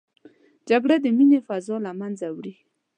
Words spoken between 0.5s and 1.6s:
جګړه د مینې